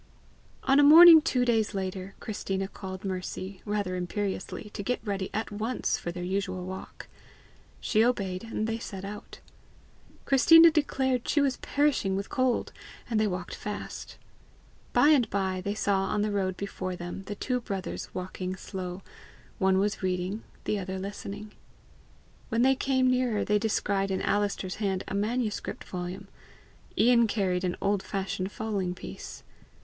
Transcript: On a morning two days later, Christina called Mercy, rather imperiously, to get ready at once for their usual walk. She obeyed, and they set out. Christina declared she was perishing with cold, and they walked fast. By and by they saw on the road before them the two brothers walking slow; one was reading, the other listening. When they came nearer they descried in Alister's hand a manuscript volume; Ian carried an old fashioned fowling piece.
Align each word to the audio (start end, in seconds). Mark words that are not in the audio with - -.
On 0.63 0.79
a 0.79 0.83
morning 0.83 1.21
two 1.21 1.45
days 1.45 1.75
later, 1.75 2.15
Christina 2.19 2.67
called 2.67 3.05
Mercy, 3.05 3.61
rather 3.65 3.95
imperiously, 3.95 4.71
to 4.73 4.81
get 4.81 4.99
ready 5.05 5.29
at 5.31 5.51
once 5.51 5.99
for 5.99 6.11
their 6.11 6.23
usual 6.23 6.65
walk. 6.65 7.07
She 7.79 8.03
obeyed, 8.03 8.43
and 8.45 8.65
they 8.65 8.79
set 8.79 9.05
out. 9.05 9.41
Christina 10.25 10.71
declared 10.71 11.27
she 11.27 11.39
was 11.39 11.57
perishing 11.57 12.15
with 12.15 12.29
cold, 12.31 12.73
and 13.11 13.19
they 13.19 13.27
walked 13.27 13.53
fast. 13.53 14.17
By 14.91 15.09
and 15.09 15.29
by 15.29 15.61
they 15.63 15.75
saw 15.75 16.05
on 16.05 16.23
the 16.23 16.31
road 16.31 16.57
before 16.57 16.95
them 16.95 17.21
the 17.27 17.35
two 17.35 17.61
brothers 17.61 18.09
walking 18.11 18.55
slow; 18.55 19.03
one 19.59 19.77
was 19.77 20.01
reading, 20.01 20.41
the 20.63 20.79
other 20.79 20.97
listening. 20.97 21.51
When 22.49 22.63
they 22.63 22.73
came 22.73 23.07
nearer 23.07 23.45
they 23.45 23.59
descried 23.59 24.09
in 24.09 24.23
Alister's 24.23 24.77
hand 24.77 25.03
a 25.07 25.13
manuscript 25.13 25.83
volume; 25.83 26.27
Ian 26.97 27.27
carried 27.27 27.63
an 27.63 27.75
old 27.79 28.01
fashioned 28.01 28.51
fowling 28.51 28.95
piece. 28.95 29.43